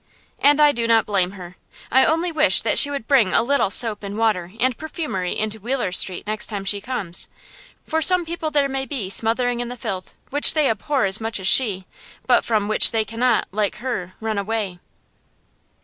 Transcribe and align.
And 0.39 0.59
I 0.59 0.71
do 0.71 0.87
not 0.87 1.05
blame 1.05 1.33
her. 1.33 1.57
I 1.91 2.05
only 2.05 2.31
wish 2.31 2.63
that 2.63 2.79
she 2.79 2.89
would 2.89 3.07
bring 3.07 3.33
a 3.35 3.43
little 3.43 3.69
soap 3.69 4.01
and 4.01 4.17
water 4.17 4.51
and 4.59 4.75
perfumery 4.75 5.37
into 5.37 5.59
Wheeler 5.59 5.91
Street 5.91 6.25
next 6.25 6.47
time 6.47 6.65
she 6.65 6.81
comes; 6.81 7.27
for 7.85 8.01
some 8.01 8.25
people 8.25 8.49
there 8.49 8.67
may 8.67 8.87
be 8.87 9.11
smothering 9.11 9.59
in 9.59 9.69
the 9.69 9.77
filth 9.77 10.15
which 10.31 10.55
they 10.55 10.67
abhor 10.71 11.05
as 11.05 11.21
much 11.21 11.39
as 11.39 11.45
she, 11.45 11.85
but 12.25 12.43
from 12.43 12.67
which 12.67 12.89
they 12.89 13.05
cannot, 13.05 13.47
like 13.51 13.75
her, 13.75 14.15
run 14.19 14.39
away. 14.39 14.79